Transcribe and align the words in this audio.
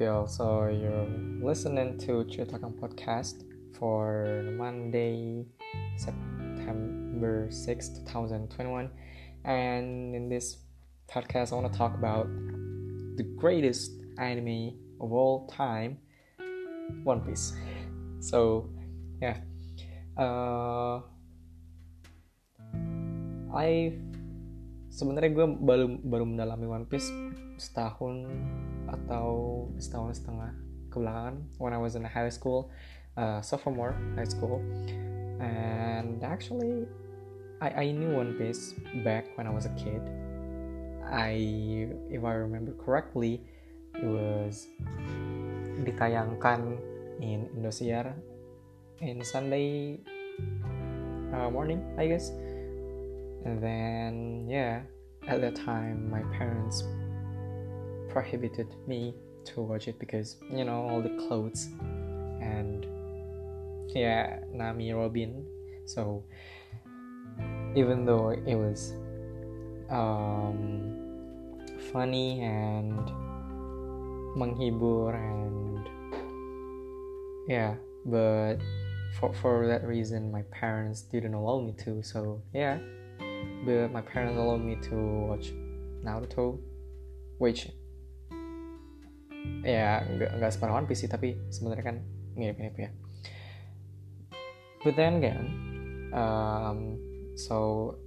y'all? 0.00 0.26
So 0.26 0.68
you're 0.68 1.08
listening 1.40 1.96
to 2.04 2.28
Ceritakan 2.28 2.76
Podcast 2.76 3.48
for 3.72 4.44
Monday, 4.52 5.46
September 5.96 7.48
6, 7.48 8.04
2021. 8.04 8.90
And 9.44 10.14
in 10.14 10.28
this 10.28 10.58
podcast, 11.08 11.52
I 11.52 11.56
want 11.56 11.72
to 11.72 11.78
talk 11.78 11.94
about 11.94 12.28
the 13.16 13.24
greatest 13.40 13.92
anime 14.18 14.76
of 15.00 15.12
all 15.12 15.48
time, 15.48 15.96
One 17.04 17.24
Piece. 17.24 17.56
So, 18.20 18.68
yeah. 19.22 19.40
Uh, 20.16 21.00
I 23.52 23.96
sebenarnya 24.92 25.30
gue 25.32 25.46
baru 25.60 25.86
baru 26.04 26.24
mendalami 26.28 26.68
One 26.68 26.84
Piece 26.84 27.08
setahun 27.56 28.28
atau 28.88 29.66
setahun 29.78 30.22
setengah 30.22 30.50
kebelakangan 30.90 31.42
when 31.58 31.72
I 31.72 31.80
was 31.80 31.94
in 31.94 32.04
high 32.04 32.30
school, 32.30 32.70
uh, 33.16 33.40
sophomore 33.40 33.94
high 34.14 34.28
school, 34.28 34.62
and 35.42 36.22
actually 36.22 36.86
I 37.60 37.68
I 37.68 37.86
knew 37.92 38.14
One 38.14 38.38
Piece 38.38 38.74
back 39.04 39.30
when 39.36 39.46
I 39.46 39.52
was 39.52 39.66
a 39.66 39.74
kid. 39.76 40.02
I 41.06 41.36
if 42.10 42.22
I 42.22 42.34
remember 42.38 42.74
correctly, 42.78 43.42
it 43.94 44.06
was 44.06 44.66
ditayangkan 45.86 46.80
in 47.22 47.46
Indosiar 47.54 48.16
in 49.04 49.20
Sunday 49.22 50.00
uh, 51.30 51.52
morning, 51.52 51.84
I 52.00 52.08
guess 52.08 52.32
and 53.46 53.62
then 53.62 54.46
yeah 54.50 54.82
at 55.28 55.40
that 55.40 55.54
time 55.54 56.10
my 56.10 56.22
parents 56.36 56.82
prohibited 58.16 58.74
me 58.86 59.12
to 59.44 59.60
watch 59.60 59.88
it 59.88 59.98
because 59.98 60.36
you 60.50 60.64
know 60.64 60.88
all 60.88 61.02
the 61.02 61.14
clothes 61.28 61.68
and 62.40 62.86
yeah 63.94 64.38
nami 64.50 64.90
robin 64.90 65.44
so 65.84 66.24
even 67.74 68.06
though 68.06 68.30
it 68.30 68.54
was 68.54 68.94
um, 69.90 70.96
funny 71.92 72.40
and 72.40 73.04
menghibur 74.40 75.12
and 75.12 75.84
yeah 77.50 77.74
but 78.06 78.56
for, 79.20 79.34
for 79.34 79.66
that 79.68 79.84
reason 79.84 80.32
my 80.32 80.40
parents 80.50 81.02
didn't 81.02 81.34
allow 81.34 81.60
me 81.60 81.74
to 81.84 82.02
so 82.02 82.40
yeah. 82.54 82.78
But 83.64 83.88
my 83.88 84.00
parents 84.00 84.38
allowed 84.38 84.62
me 84.64 84.76
to 84.88 84.94
watch 85.28 85.52
Naruto 86.04 86.58
which 87.38 87.68
ya 89.66 90.02
nggak 90.06 90.30
nggak 90.38 90.50
separah 90.52 90.78
One 90.78 90.86
Piece 90.86 91.06
sih 91.06 91.10
tapi 91.10 91.36
sebenarnya 91.50 91.84
kan 91.84 91.96
mirip-mirip 92.36 92.76
ya. 92.78 92.90
But 94.84 94.94
then 94.94 95.18
again 95.18 95.46
um, 96.14 97.00
so 97.34 97.98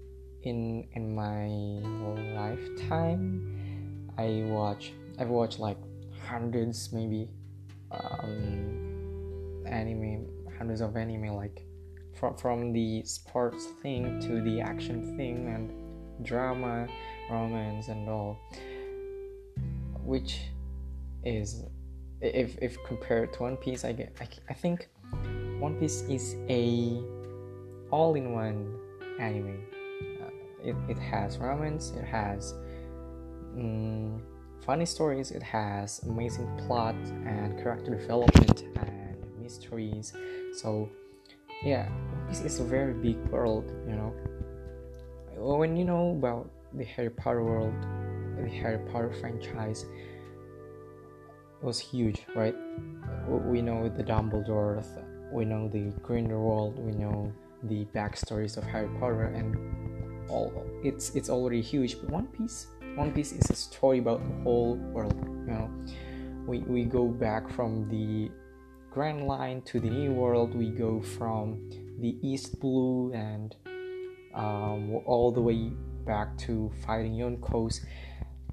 in 0.47 0.87
in 0.95 1.11
my 1.11 1.51
lifetime 2.37 3.43
I 4.15 4.47
watch 4.47 4.95
I've 5.19 5.27
watched 5.31 5.59
like 5.59 5.79
hundreds 6.23 6.95
maybe 6.95 7.27
um, 7.91 9.63
anime 9.67 10.27
hundreds 10.55 10.79
of 10.79 10.95
anime 10.95 11.35
like 11.35 11.67
from 12.15 12.35
from 12.35 12.71
the 12.71 13.03
sports 13.03 13.67
thing 13.81 14.19
to 14.23 14.41
the 14.41 14.61
action 14.61 15.15
thing 15.15 15.47
and 15.51 15.71
drama, 16.23 16.87
romance 17.31 17.87
and 17.87 18.09
all, 18.09 18.37
which 20.03 20.41
is 21.23 21.63
if 22.21 22.57
if 22.61 22.81
compared 22.83 23.33
to 23.33 23.43
One 23.43 23.57
Piece, 23.57 23.85
I 23.85 23.93
get 23.93 24.15
I, 24.19 24.27
I 24.49 24.53
think 24.53 24.89
One 25.59 25.75
Piece 25.79 26.01
is 26.03 26.35
a 26.49 27.01
all-in-one 27.91 28.79
anime. 29.19 29.63
Uh, 30.21 30.29
it, 30.63 30.75
it 30.89 30.99
has 30.99 31.37
romance, 31.37 31.91
it 31.97 32.05
has 32.05 32.53
um, 33.57 34.21
funny 34.65 34.85
stories, 34.85 35.31
it 35.31 35.41
has 35.41 36.01
amazing 36.03 36.47
plot 36.67 36.95
and 37.25 37.57
character 37.57 37.95
development 37.95 38.63
and 38.77 39.17
mysteries. 39.41 40.13
So 40.53 40.89
yeah 41.63 41.89
this 42.29 42.41
is 42.41 42.59
a 42.59 42.63
very 42.63 42.93
big 42.93 43.17
world 43.27 43.69
you 43.87 43.95
know 43.95 44.13
when 45.35 45.75
you 45.75 45.83
know 45.83 46.11
about 46.11 46.49
the 46.73 46.83
harry 46.83 47.09
potter 47.09 47.43
world 47.43 47.73
the 48.37 48.47
harry 48.47 48.79
potter 48.89 49.11
franchise 49.19 49.85
was 51.61 51.79
huge 51.79 52.25
right? 52.35 52.55
We 53.27 53.61
know 53.61 53.89
the 53.89 54.03
dumbledore 54.03 54.83
we 55.31 55.45
know 55.45 55.67
the 55.67 55.91
grindelwald 56.01 56.79
we 56.79 56.91
know 56.91 57.31
the 57.63 57.85
backstories 57.93 58.57
of 58.57 58.63
harry 58.63 58.89
potter 58.99 59.25
and 59.25 59.55
all 60.29 60.65
it's 60.83 61.13
it's 61.15 61.29
already 61.29 61.61
huge 61.61 61.99
but 62.01 62.09
one 62.09 62.25
piece 62.27 62.67
one 62.95 63.11
piece 63.11 63.31
is 63.31 63.47
a 63.51 63.55
story 63.55 63.99
about 63.99 64.23
the 64.23 64.43
whole 64.43 64.75
world 64.91 65.13
you 65.49 65.53
know? 65.53 65.69
We 66.45 66.59
we 66.59 66.85
go 66.85 67.07
back 67.07 67.49
from 67.49 67.89
the 67.89 68.31
Grand 68.91 69.27
Line 69.27 69.61
to 69.63 69.79
the 69.79 69.89
New 69.89 70.13
World, 70.13 70.55
we 70.55 70.69
go 70.69 71.01
from 71.01 71.69
the 71.99 72.17
East 72.21 72.59
Blue 72.59 73.11
and 73.13 73.55
um, 74.33 74.95
all 75.05 75.31
the 75.31 75.41
way 75.41 75.71
back 76.05 76.37
to 76.39 76.71
fighting 76.85 77.13
Yonkos. 77.13 77.81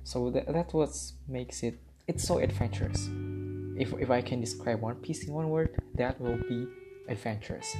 So 0.05 0.31
that, 0.31 0.53
that's 0.53 0.75
what 0.75 0.91
makes 1.27 1.63
it 1.63 1.79
it's 2.09 2.27
so 2.27 2.39
adventurous. 2.39 3.09
If, 3.77 3.93
if 3.95 4.11
I 4.11 4.23
can 4.23 4.41
describe 4.41 4.81
One 4.81 4.97
Piece 4.97 5.27
in 5.27 5.35
one 5.35 5.51
word, 5.51 5.77
that 5.95 6.21
will 6.21 6.39
be 6.49 6.67
adventurous. 7.09 7.75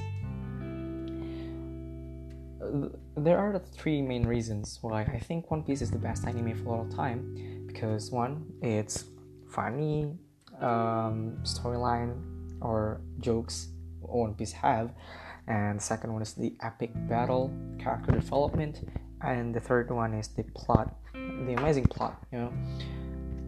There 3.15 3.37
are 3.37 3.59
three 3.73 4.01
main 4.01 4.25
reasons 4.25 4.79
why 4.81 5.03
I 5.03 5.19
think 5.19 5.49
One 5.49 5.63
Piece 5.63 5.81
is 5.81 5.91
the 5.91 5.97
best 5.97 6.27
anime 6.27 6.51
of 6.51 6.67
all 6.67 6.87
time. 6.89 7.65
Because 7.67 8.11
one, 8.11 8.45
it's 8.61 9.05
funny 9.49 10.13
um, 10.61 11.37
storyline 11.43 12.19
or 12.61 13.01
jokes 13.19 13.69
One 14.01 14.33
Piece 14.33 14.51
have, 14.51 14.91
and 15.47 15.81
second 15.81 16.11
one 16.11 16.21
is 16.21 16.33
the 16.33 16.55
epic 16.61 16.91
battle, 17.07 17.53
character 17.79 18.11
development, 18.11 18.87
and 19.21 19.53
the 19.53 19.59
third 19.59 19.89
one 19.91 20.13
is 20.13 20.27
the 20.29 20.43
plot, 20.43 20.95
the 21.13 21.55
amazing 21.57 21.85
plot. 21.85 22.21
You 22.31 22.39
know, 22.39 22.53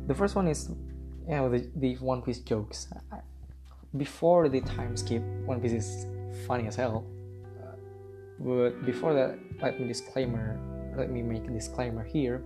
the 0.10 0.16
first 0.16 0.36
one 0.36 0.48
is 0.48 0.70
you 1.28 1.36
know 1.36 1.50
the, 1.50 1.70
the 1.76 1.94
One 1.98 2.22
Piece 2.24 2.40
jokes. 2.40 2.88
Before 3.96 4.50
the 4.50 4.62
time 4.62 4.98
skip, 4.98 5.22
One 5.46 5.62
Piece 5.62 5.74
is 5.84 6.08
funny 6.48 6.68
as 6.68 6.76
hell. 6.76 7.06
But 8.40 8.86
before 8.86 9.14
that, 9.14 9.38
let 9.62 9.80
me 9.80 9.88
disclaimer. 9.88 10.60
Let 10.98 11.12
me 11.12 11.22
make 11.22 11.46
a 11.46 11.52
disclaimer 11.52 12.04
here, 12.04 12.42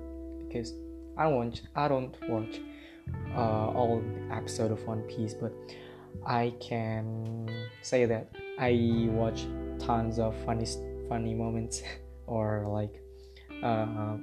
because 0.46 0.74
I 1.18 1.24
don't 1.24 1.38
watch. 1.38 1.62
I 1.76 1.88
don't 1.88 2.16
watch 2.30 2.60
uh, 3.34 3.78
all 3.78 4.04
episode 4.30 4.72
of 4.72 4.86
One 4.86 5.02
Piece, 5.04 5.34
but 5.34 5.54
I 6.28 6.54
can 6.60 7.48
say 7.82 8.06
that 8.06 8.30
I 8.60 9.08
watch 9.10 9.46
tons 9.80 10.20
of 10.20 10.36
funny 10.44 10.68
funny 11.08 11.34
moments 11.34 11.82
or 12.28 12.66
like 12.68 13.02
uh, 13.64 14.18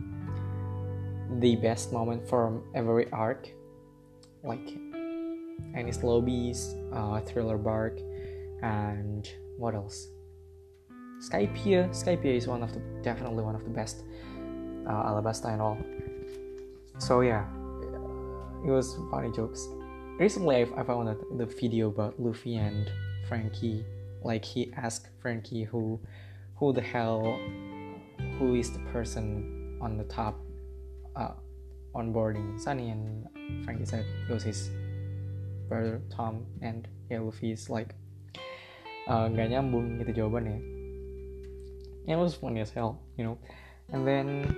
the 1.39 1.57
best 1.57 1.93
moment 1.93 2.29
from 2.29 2.65
every 2.75 3.11
arc, 3.13 3.49
like 4.43 4.67
Enies 5.77 6.03
Lobby's, 6.03 6.75
uh, 6.93 7.21
Thriller 7.21 7.59
Bark, 7.59 8.01
and 8.63 9.29
what 9.57 9.75
else? 9.75 10.09
Skypiea. 11.21 11.91
Skypiea 11.91 12.37
is 12.37 12.47
one 12.47 12.63
of 12.63 12.73
the 12.73 12.81
definitely 13.03 13.45
one 13.45 13.55
of 13.55 13.65
the 13.65 13.71
best. 13.71 14.05
Uh, 14.87 14.93
Alabasta 14.93 15.53
and 15.53 15.61
all. 15.61 15.79
So 16.99 17.21
yeah, 17.21 17.45
it 18.65 18.71
was 18.71 18.97
funny 19.11 19.31
jokes 19.31 19.69
recently 20.21 20.57
I, 20.57 20.67
I 20.77 20.85
found 20.85 21.17
the 21.39 21.47
video 21.47 21.89
about 21.89 22.21
Luffy 22.21 22.57
and 22.57 22.93
Franky. 23.27 23.85
Like 24.23 24.45
he 24.45 24.71
asked 24.77 25.09
Franky 25.21 25.65
who 25.65 25.99
who 26.57 26.73
the 26.75 26.83
hell 26.83 27.41
who 28.39 28.55
is 28.55 28.71
the 28.71 28.79
person 28.93 29.79
on 29.81 29.97
the 29.97 30.05
top 30.05 30.39
uh, 31.17 31.35
onboarding 31.95 32.61
Sunny 32.61 32.91
and 32.91 33.27
Franky 33.65 33.85
said 33.85 34.05
it 34.29 34.33
was 34.33 34.43
his 34.43 34.71
brother 35.69 36.03
Tom 36.11 36.47
and 36.63 36.87
yeah 37.11 37.21
Luffy 37.21 37.53
is 37.53 37.71
like 37.71 37.95
uh, 39.09 39.27
nggak 39.27 39.47
uh, 39.49 39.53
nyambung 39.59 39.99
gitu 39.99 40.23
jawabannya. 40.23 40.63
It 42.07 42.19
was 42.19 42.35
funny 42.35 42.63
as 42.63 42.71
hell, 42.71 43.03
you 43.19 43.25
know. 43.27 43.39
And 43.91 44.07
then 44.07 44.55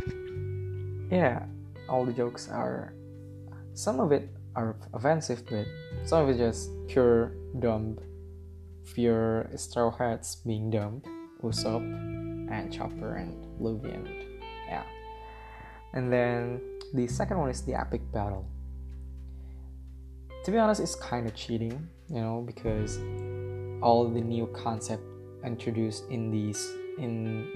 yeah, 1.09 1.49
all 1.89 2.05
the 2.05 2.13
jokes 2.13 2.49
are 2.49 2.93
some 3.73 4.01
of 4.01 4.13
it 4.13 4.29
are 4.57 4.77
offensive, 4.93 5.45
but 5.49 5.65
some 6.05 6.25
of 6.25 6.29
it 6.29 6.37
just 6.37 6.69
pure 6.89 7.33
dumb, 7.61 7.97
pure 8.93 9.49
straw 9.57 9.89
hats 9.89 10.37
being 10.45 10.69
dumb, 10.69 11.01
Usopp 11.41 11.85
and 12.53 12.73
Chopper 12.73 13.17
and 13.17 13.33
Luffy 13.57 13.93
and 13.93 14.09
yeah. 14.69 14.85
And 15.93 16.13
then 16.13 16.61
the 16.95 17.07
second 17.07 17.39
one 17.39 17.51
is 17.51 17.63
the 17.63 17.75
epic 17.75 18.01
battle. 18.13 18.47
to 20.45 20.51
be 20.51 20.59
honest, 20.59 20.81
it's 20.81 20.97
kind 20.97 21.27
of 21.27 21.35
cheating, 21.35 21.89
you 22.09 22.21
know, 22.21 22.43
because 22.45 22.99
all 23.81 24.09
the 24.09 24.21
new 24.21 24.47
concept 24.49 25.03
introduced 25.45 26.05
in 26.11 26.31
these 26.31 26.75
in 26.99 27.49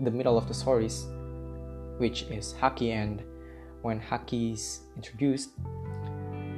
the 0.00 0.10
middle 0.10 0.36
of 0.36 0.46
the 0.48 0.54
stories, 0.54 1.06
which 1.98 2.22
is 2.24 2.54
Haki, 2.60 2.90
and 2.92 3.22
when 3.82 4.00
Haki 4.00 4.52
is 4.52 4.80
introduced, 4.96 5.50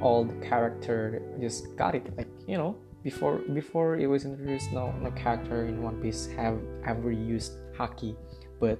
all 0.01 0.23
the 0.23 0.35
character 0.45 1.21
just 1.39 1.75
got 1.75 1.95
it. 1.95 2.05
Like 2.17 2.27
you 2.47 2.57
know, 2.57 2.75
before 3.03 3.37
before 3.53 3.97
it 3.97 4.07
was 4.07 4.25
introduced, 4.25 4.71
no 4.73 4.91
no 5.01 5.11
character 5.11 5.65
in 5.65 5.81
One 5.81 6.01
Piece 6.01 6.27
have 6.35 6.59
ever 6.85 7.11
used 7.11 7.53
Haki, 7.77 8.15
but 8.59 8.79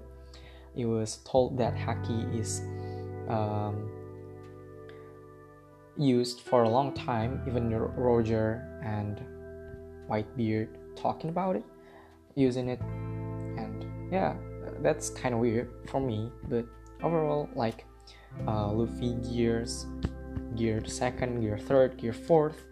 it 0.77 0.85
was 0.85 1.17
told 1.25 1.57
that 1.57 1.75
Haki 1.75 2.39
is 2.39 2.61
um, 3.27 3.89
used 5.97 6.41
for 6.41 6.63
a 6.63 6.69
long 6.69 6.93
time. 6.93 7.41
Even 7.47 7.73
Roger 7.73 8.79
and 8.83 9.21
Whitebeard 10.09 10.69
talking 10.95 11.29
about 11.29 11.55
it, 11.55 11.63
using 12.35 12.69
it, 12.69 12.79
and 12.81 13.85
yeah, 14.11 14.35
that's 14.81 15.09
kind 15.09 15.33
of 15.33 15.41
weird 15.41 15.69
for 15.89 15.99
me. 15.99 16.31
But 16.47 16.65
overall, 17.01 17.49
like 17.55 17.85
uh, 18.47 18.71
Luffy 18.71 19.15
gears, 19.15 19.87
gear 20.55 20.85
second, 20.85 21.41
gear 21.41 21.57
third, 21.57 21.97
gear 21.97 22.13
fourth, 22.13 22.65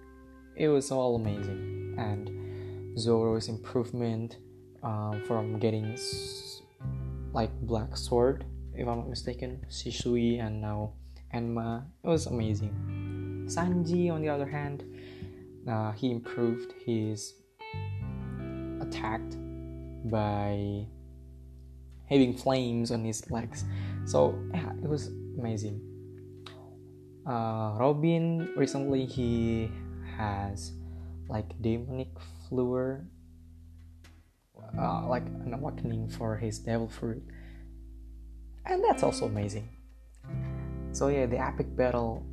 it 0.56 0.68
was 0.68 0.92
all 0.92 1.16
amazing. 1.16 1.96
And 1.98 2.98
Zoro's 3.00 3.50
improvement 3.50 4.38
um, 4.84 5.24
from 5.26 5.60
getting 5.60 5.98
like 7.36 7.52
black 7.68 7.98
sword, 7.98 8.46
if 8.74 8.88
I'm 8.88 8.98
not 8.98 9.10
mistaken, 9.10 9.60
Shisui, 9.70 10.40
and 10.40 10.62
now 10.62 10.94
Enma, 11.34 11.84
it 12.02 12.08
was 12.08 12.28
amazing. 12.28 12.72
Sanji, 13.52 14.10
on 14.10 14.22
the 14.22 14.30
other 14.30 14.48
hand, 14.48 14.86
uh, 15.68 15.92
he 15.92 16.12
improved 16.12 16.74
his 16.86 17.34
attacked 18.80 19.36
by 20.06 20.88
having 22.10 22.34
flames 22.34 22.90
on 22.92 23.04
his 23.04 23.30
legs. 23.30 23.66
So 24.06 24.40
yeah, 24.54 24.72
it 24.82 24.88
was 24.88 25.12
amazing. 25.38 25.82
Uh, 27.28 27.76
Robin 27.78 28.48
recently 28.56 29.06
he 29.06 29.70
has 30.16 30.72
like 31.28 31.50
Demonio 31.62 32.08
Fleur, 32.48 33.04
uh, 34.80 35.08
like 35.08 35.26
an 35.46 35.54
awakening 35.54 36.10
for 36.10 36.38
his 36.38 36.60
devil 36.60 36.88
fruit, 36.88 37.24
and 38.66 38.84
that's 38.84 39.04
also 39.04 39.26
amazing. 39.26 39.70
So 40.92 41.08
yeah, 41.10 41.26
the 41.26 41.40
epic 41.40 41.76
battle 41.76 42.26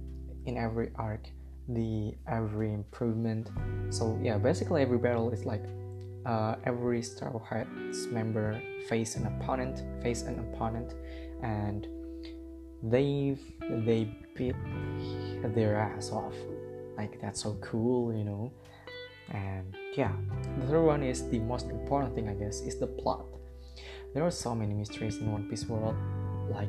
in 0.47 0.57
every 0.57 0.91
arc, 0.97 1.29
the 1.69 2.15
every 2.29 2.73
improvement. 2.73 3.51
So 3.91 4.19
yeah, 4.23 4.39
basically 4.39 4.83
every 4.83 4.99
battle 4.99 5.31
is 5.31 5.45
like 5.45 5.65
uh, 6.27 6.57
every 6.65 7.03
Straw 7.03 7.39
Hats 7.45 8.07
member 8.07 8.61
face 8.89 9.17
an 9.17 9.27
opponent, 9.27 9.83
face 10.03 10.23
an 10.23 10.39
opponent, 10.39 10.95
and 11.43 11.87
they 12.83 13.37
they 13.85 14.17
beat 14.35 14.57
their 15.55 15.77
ass 15.77 16.11
off. 16.11 16.35
Like 16.97 17.21
that's 17.21 17.43
so 17.43 17.55
cool, 17.61 18.15
you 18.15 18.25
know. 18.25 18.53
And 19.33 19.75
yeah, 19.97 20.13
the 20.61 20.67
third 20.67 20.85
one 20.85 21.03
is 21.03 21.29
the 21.29 21.41
most 21.41 21.67
important 21.67 22.15
thing, 22.15 22.29
I 22.29 22.35
guess, 22.35 22.61
is 22.61 22.79
the 22.79 22.87
plot. 22.87 23.27
There 24.15 24.23
are 24.23 24.31
so 24.31 24.55
many 24.55 24.75
mysteries 24.75 25.17
in 25.19 25.33
One 25.33 25.49
Piece 25.49 25.67
world, 25.67 25.97
like 26.51 26.69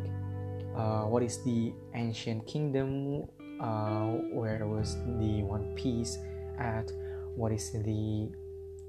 uh, 0.76 1.04
what 1.04 1.24
is 1.24 1.44
the 1.44 1.74
ancient 1.94 2.48
kingdom? 2.48 3.28
Uh, 3.60 4.18
where 4.32 4.66
was 4.66 4.96
the 5.20 5.44
One 5.44 5.76
Piece 5.76 6.18
at? 6.58 6.92
What 7.36 7.52
is 7.52 7.72
the 7.72 8.32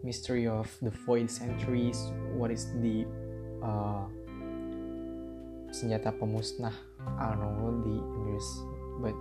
mystery 0.04 0.46
of 0.46 0.68
the 0.82 0.90
void 1.08 1.30
centuries 1.30 2.12
what 2.36 2.52
is 2.52 2.68
the 2.84 3.08
uh, 3.64 4.04
senjata 5.72 6.12
pemusnah 6.12 6.76
I 7.18 7.32
don't 7.32 7.40
know 7.40 7.72
the 7.80 7.96
English 7.96 8.48
but 9.00 9.16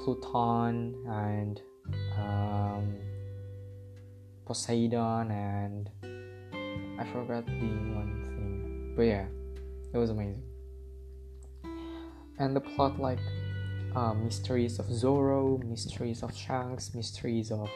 Pluton 0.00 0.96
and 1.06 1.60
um, 2.16 2.96
Poseidon 4.44 5.30
and 5.30 5.90
I 6.98 7.04
forgot 7.12 7.46
the 7.46 7.52
one 7.52 8.22
thing 8.24 8.94
but 8.96 9.02
yeah 9.02 9.26
it 9.92 9.98
was 9.98 10.10
amazing 10.10 10.42
and 12.38 12.54
the 12.54 12.60
plot 12.60 12.98
like 12.98 13.20
uh, 13.94 14.14
mysteries 14.14 14.78
of 14.78 14.86
Zoro 14.92 15.58
mysteries 15.58 16.22
of 16.22 16.36
Shanks 16.36 16.94
mysteries 16.94 17.50
of 17.50 17.68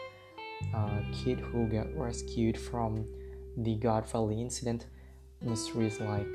uh, 0.74 1.00
kid 1.12 1.40
who 1.40 1.66
got 1.66 1.86
rescued 1.96 2.58
from 2.58 3.04
the 3.56 3.74
God 3.76 4.08
Valley 4.08 4.40
incident. 4.40 4.86
Mysteries 5.40 5.98
like 6.00 6.34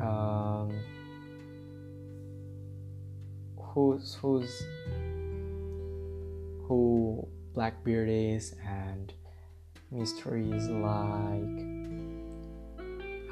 um, 0.00 0.72
who's 3.56 4.16
who's 4.20 4.62
who 6.66 7.26
Blackbeard 7.54 8.08
is, 8.08 8.54
and 8.66 9.12
mysteries 9.90 10.68
like 10.68 11.76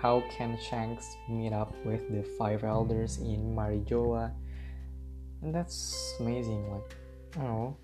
how 0.00 0.22
can 0.30 0.58
Shanks 0.58 1.16
meet 1.28 1.52
up 1.52 1.74
with 1.84 2.10
the 2.10 2.22
five 2.38 2.64
elders 2.64 3.18
in 3.18 3.54
Marijoa, 3.54 4.32
and 5.42 5.54
that's 5.54 6.14
amazing. 6.20 6.70
Like 6.70 6.96
I 7.36 7.38
don't 7.38 7.48
know 7.48 7.76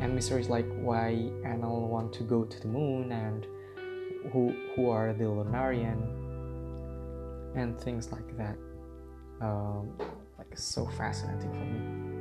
and 0.00 0.14
mysteries 0.14 0.48
like 0.48 0.66
why 0.80 1.30
Enel 1.44 1.88
want 1.88 2.12
to 2.14 2.22
go 2.22 2.44
to 2.44 2.60
the 2.60 2.68
moon 2.68 3.12
and 3.12 3.46
who 4.32 4.54
who 4.74 4.90
are 4.90 5.12
the 5.12 5.24
Lunarian 5.24 6.00
and 7.54 7.78
things 7.80 8.10
like 8.10 8.36
that. 8.36 8.56
Um, 9.40 9.96
like 10.38 10.56
so 10.56 10.86
fascinating 10.86 11.52
for 11.52 11.64
me. 11.64 12.13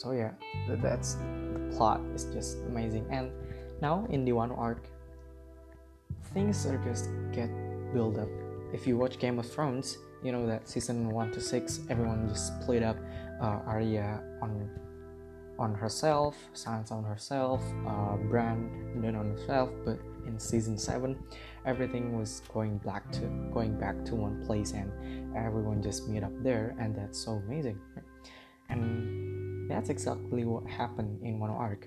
So 0.00 0.12
yeah, 0.12 0.32
that's 0.66 1.16
the 1.16 1.76
plot 1.76 2.00
is 2.14 2.24
just 2.32 2.56
amazing. 2.64 3.04
And 3.10 3.30
now 3.82 4.06
in 4.08 4.24
the 4.24 4.30
Wano 4.30 4.56
arc, 4.56 4.88
things 6.32 6.64
are 6.64 6.78
just 6.78 7.10
get 7.34 7.50
build 7.92 8.16
up. 8.16 8.28
If 8.72 8.86
you 8.86 8.96
watch 8.96 9.18
Game 9.18 9.38
of 9.38 9.44
Thrones, 9.44 9.98
you 10.24 10.32
know 10.32 10.46
that 10.46 10.66
season 10.66 11.10
one 11.10 11.30
to 11.32 11.40
six, 11.40 11.80
everyone 11.90 12.30
just 12.30 12.62
split 12.62 12.82
up 12.82 12.96
uh, 13.42 13.60
Arya 13.68 14.22
on 14.40 14.70
on 15.58 15.74
herself, 15.74 16.34
Sansa 16.54 16.92
on 16.92 17.04
herself, 17.04 17.60
uh, 17.86 18.16
Bran 18.16 19.02
then 19.02 19.14
on 19.14 19.36
herself. 19.36 19.68
But 19.84 20.00
in 20.26 20.38
season 20.38 20.78
seven, 20.78 21.22
everything 21.66 22.16
was 22.18 22.40
going 22.54 22.78
back 22.78 23.12
to 23.12 23.28
going 23.52 23.78
back 23.78 24.02
to 24.06 24.14
one 24.14 24.46
place, 24.46 24.72
and 24.72 24.90
everyone 25.36 25.82
just 25.82 26.08
meet 26.08 26.22
up 26.22 26.32
there, 26.42 26.74
and 26.80 26.96
that's 26.96 27.18
so 27.18 27.32
amazing. 27.32 27.78
And 28.70 29.29
that's 29.70 29.90
exactly 29.90 30.44
what 30.44 30.66
happened 30.66 31.22
in 31.22 31.38
Wano 31.38 31.58
arc. 31.58 31.86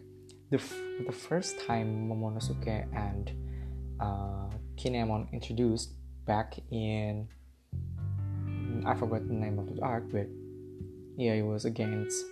The, 0.49 0.57
f- 0.57 0.75
the 1.05 1.11
first 1.11 1.59
time 1.65 2.09
Momonosuke 2.09 2.87
and 2.95 3.31
uh, 3.99 4.49
Kinemon 4.75 5.31
introduced 5.31 5.93
back 6.25 6.59
in 6.71 7.27
I 8.85 8.95
forgot 8.95 9.27
the 9.27 9.33
name 9.33 9.59
of 9.59 9.73
the 9.73 9.81
arc, 9.81 10.11
but 10.11 10.27
yeah, 11.15 11.33
it 11.33 11.43
was 11.43 11.65
against. 11.65 12.25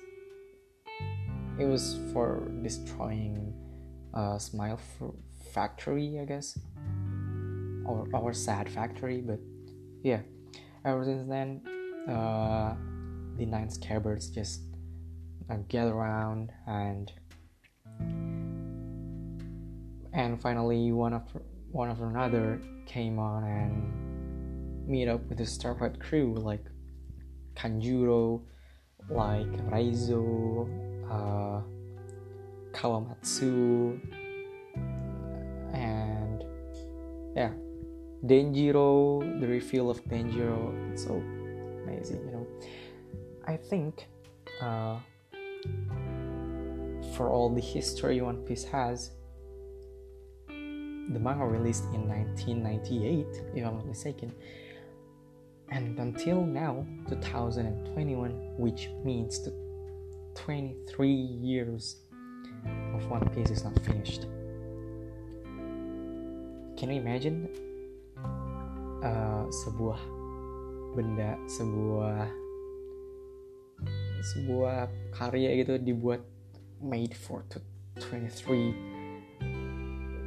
It 1.60 1.66
was 1.66 2.00
for 2.12 2.52
destroying 2.62 3.54
a 4.14 4.40
Smile 4.40 4.80
Factory, 5.54 6.20
I 6.20 6.26
guess, 6.26 6.58
or 7.86 8.08
our 8.14 8.34
Sad 8.34 8.70
Factory. 8.70 9.22
But 9.22 9.40
yeah, 10.04 10.22
ever 10.84 11.06
since 11.06 11.30
then, 11.30 11.62
uh, 12.10 12.76
the 13.38 13.46
nine 13.46 13.70
scabbards 13.70 14.30
just 14.30 14.62
uh, 15.52 15.58
get 15.68 15.88
around 15.88 16.52
and 16.68 17.12
and 20.14 20.42
finally 20.42 20.92
one 20.92 21.14
of 21.14 21.24
one 21.72 21.90
of 21.90 22.02
another 22.02 22.62
came 22.86 23.20
on 23.20 23.44
and 23.44 24.88
meet 24.88 25.08
up 25.08 25.22
with 25.30 25.38
the 25.38 25.46
Straw 25.46 25.76
Hat 25.76 26.00
crew 26.00 26.36
like 26.36 26.64
Kanjuro, 27.56 28.42
like 29.10 29.52
Raizo, 29.70 30.68
uh, 31.10 31.62
Kawamatsu, 32.74 34.00
and 35.74 36.44
yeah, 37.36 37.52
Denjiro, 38.26 39.40
the 39.40 39.48
refill 39.48 39.90
of 39.90 40.04
Denjiro, 40.06 40.92
it's 40.92 41.04
so 41.04 41.16
amazing, 41.84 42.22
you 42.26 42.32
know. 42.32 42.48
I 43.46 43.58
think 43.58 44.08
uh, 44.62 44.98
for 47.16 47.30
all 47.30 47.54
the 47.54 47.62
history 47.62 48.22
One 48.22 48.44
Piece 48.46 48.64
has, 48.66 49.12
the 50.48 51.20
manga 51.20 51.46
released 51.46 51.84
in 51.94 52.08
1998, 52.08 53.26
if 53.56 53.66
I'm 53.66 53.76
not 53.76 53.86
mistaken, 53.86 54.34
and 55.70 55.98
until 56.00 56.44
now 56.46 56.86
2021 57.10 58.32
which 58.58 58.90
means 59.04 59.44
the 59.44 59.52
23 60.36 61.10
years 61.10 61.98
of 62.94 63.10
one 63.10 63.28
piece 63.30 63.50
is 63.50 63.64
not 63.64 63.78
finished. 63.86 64.28
Can 66.78 66.90
you 66.90 67.02
imagine 67.02 67.50
uh, 69.04 69.46
sebuah 69.64 70.00
benda 70.96 71.38
sebuah 71.48 72.41
sebuah 74.22 74.88
karya 75.14 75.66
gitu 75.66 75.82
dibuat 75.82 76.22
made 76.82 77.14
for 77.14 77.46
23 77.98 78.74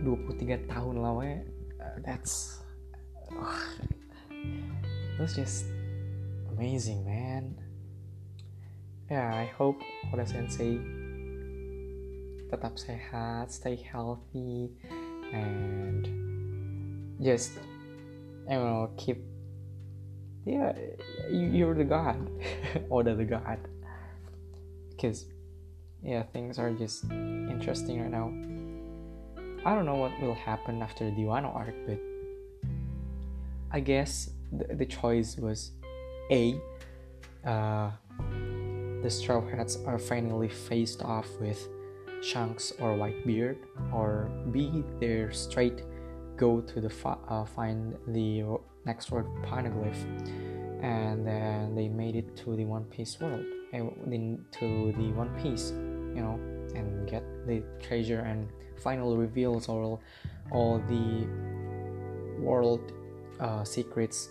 23 0.03 0.71
tahun 0.71 0.95
lamanya. 1.01 1.43
Uh, 1.81 1.97
that's 2.05 2.61
uh, 3.33 3.71
that's 5.19 5.35
just 5.35 5.67
amazing 6.55 7.03
man. 7.07 7.55
Yeah 9.11 9.33
I 9.33 9.51
hope 9.57 9.81
Oda 10.13 10.25
Sensei 10.25 10.79
tetap 12.49 12.79
sehat 12.79 13.51
stay 13.51 13.75
healthy 13.75 14.71
and 15.35 16.07
just 17.19 17.59
I 18.47 18.55
don't 18.61 18.69
know 18.69 18.91
keep 18.97 19.19
yeah 20.45 20.73
you, 21.33 21.49
you're 21.53 21.77
the 21.77 21.89
god. 21.89 22.21
Oda 22.95 23.17
the 23.17 23.25
god 23.27 23.59
because 24.97 25.27
yeah 26.03 26.23
things 26.23 26.59
are 26.59 26.73
just 26.73 27.05
interesting 27.11 28.01
right 28.01 28.11
now. 28.11 28.33
I 29.67 29.75
don't 29.75 29.87
know 29.87 29.97
what 29.97 30.13
will 30.21 30.35
happen 30.35 30.83
after 30.83 31.11
the 31.11 31.23
Wano 31.23 31.55
arc 31.55 31.75
but 31.87 31.99
I 33.73 33.81
guess 33.81 34.31
the, 34.53 34.75
the 34.75 34.87
choice 34.87 35.37
was 35.37 35.73
A 36.31 36.61
uh, 37.45 37.91
the 39.03 39.11
Straw 39.11 39.47
Hats 39.47 39.79
are 39.87 39.99
finally 39.99 40.49
faced 40.49 41.03
off 41.03 41.29
with 41.39 41.69
Shanks 42.23 42.73
or 42.81 42.97
Whitebeard, 42.97 43.59
or 43.93 44.31
B 44.51 44.83
they're 44.99 45.31
straight 45.31 45.83
go 46.37 46.61
to 46.63 46.81
the 46.81 46.89
fi- 46.89 47.19
uh, 47.29 47.45
find 47.45 47.97
the 48.09 48.45
next 48.87 49.11
Road 49.11 49.27
Poneglyph, 49.45 50.03
and 50.83 51.27
then 51.27 51.75
they 51.75 51.89
made 51.89 52.17
it 52.17 52.35
to 52.39 52.57
the 52.57 52.65
One 52.65 52.85
Piece 52.85 53.21
world, 53.21 53.45
and 53.75 54.45
to 54.53 54.95
the 54.97 55.13
One 55.13 55.31
Piece, 55.43 55.71
you 55.71 56.23
know, 56.23 56.39
and 56.75 57.09
get 57.09 57.23
the 57.47 57.63
treasure 57.83 58.21
and 58.21 58.49
finally 58.83 59.17
reveals 59.17 59.69
all 59.69 60.01
all 60.51 60.79
the 60.89 61.27
world 62.41 62.93
uh, 63.41 63.65
secrets. 63.65 64.29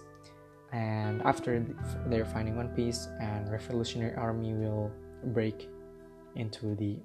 And 0.71 1.21
after 1.21 1.63
they're 2.07 2.25
finding 2.25 2.55
One 2.55 2.69
Piece, 2.69 3.07
and 3.21 3.51
Revolutionary 3.51 4.15
Army 4.15 4.53
will 4.53 4.91
break 5.25 5.69
into 6.35 6.75
the 6.75 6.97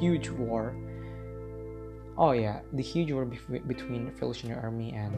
huge 0.00 0.28
war. 0.30 0.74
Oh 2.18 2.32
yeah, 2.32 2.60
the 2.72 2.82
huge 2.82 3.12
war 3.12 3.24
between 3.24 4.06
Revolutionary 4.06 4.60
Army 4.60 4.92
and 4.92 5.14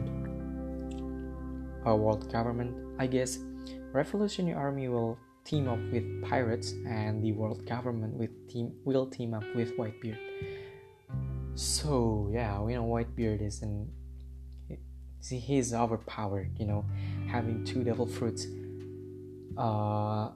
a 1.85 1.95
world 1.95 2.31
government. 2.31 2.75
I 2.99 3.07
guess 3.07 3.39
Revolutionary 3.91 4.55
Army 4.55 4.87
will 4.87 5.17
team 5.43 5.67
up 5.67 5.79
with 5.91 6.05
pirates, 6.23 6.73
and 6.87 7.23
the 7.23 7.31
world 7.31 7.65
government 7.65 8.15
with 8.15 8.31
team 8.47 8.73
will 8.85 9.05
team 9.07 9.33
up 9.33 9.43
with 9.55 9.75
Whitebeard. 9.77 10.17
So 11.55 12.29
yeah, 12.31 12.59
we 12.59 12.73
know 12.73 12.85
Whitebeard 12.85 13.41
is 13.41 13.61
an 13.61 13.91
see 15.19 15.39
he's 15.39 15.73
overpowered, 15.73 16.51
you 16.59 16.65
know, 16.65 16.85
having 17.31 17.63
two 17.63 17.83
devil 17.83 18.05
fruits, 18.05 18.45
uh, 19.57 20.29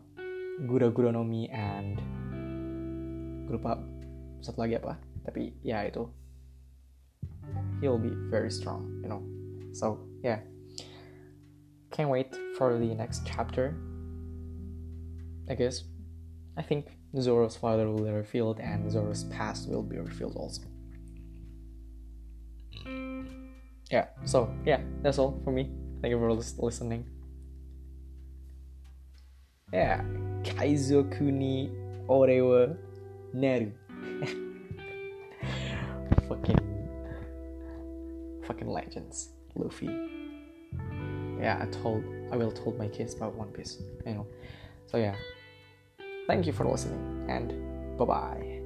Gura 0.63 0.91
Gura 0.91 1.11
no 1.11 1.23
Mi 1.23 1.49
and 1.49 1.99
lupa 3.47 3.79
satu 4.43 4.59
lagi 4.59 4.75
apa 4.75 4.99
tapi 5.23 5.55
ya 5.63 5.87
itu 5.87 6.03
he'll 7.79 8.01
be 8.01 8.11
very 8.27 8.51
strong 8.51 8.83
you 8.99 9.07
know. 9.07 9.23
So 9.71 10.03
yeah 10.19 10.43
can't 11.91 12.11
wait 12.11 12.35
for 12.59 12.75
the 12.75 12.91
next 12.91 13.23
chapter 13.23 13.71
I 15.49 15.55
guess 15.55 15.83
I 16.57 16.61
think 16.61 16.87
Zoro's 17.19 17.55
father 17.55 17.87
will 17.89 18.03
be 18.03 18.09
revealed 18.09 18.59
and 18.59 18.91
Zoro's 18.91 19.23
past 19.25 19.69
will 19.69 19.83
be 19.83 19.97
revealed 19.97 20.35
also 20.35 20.61
yeah 23.89 24.07
so 24.25 24.53
yeah 24.65 24.81
that's 25.01 25.17
all 25.17 25.39
for 25.43 25.51
me 25.51 25.71
thank 26.01 26.11
you 26.11 26.19
for 26.19 26.33
listening 26.33 27.05
yeah 29.71 30.03
kaizoku 30.43 31.23
ni 31.23 31.69
ore 32.07 32.41
wa 32.41 32.67
Neru. 33.33 33.71
fucking 36.27 36.59
fucking 38.45 38.67
legends. 38.67 39.29
Luffy. 39.55 39.89
Yeah, 41.39 41.59
I 41.61 41.65
told 41.67 42.03
I 42.31 42.37
will 42.37 42.51
told 42.51 42.77
my 42.77 42.87
kids 42.87 43.13
about 43.13 43.35
One 43.35 43.49
Piece. 43.49 43.81
You 44.05 44.13
know. 44.13 44.27
So 44.87 44.97
yeah. 44.97 45.15
Thank 46.27 46.45
you 46.45 46.53
for 46.53 46.65
listening 46.65 47.25
and 47.29 47.97
bye 47.97 48.05
bye. 48.05 48.61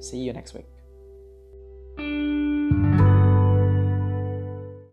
See 0.00 0.18
you 0.18 0.32
next 0.32 0.54
week. 0.54 0.79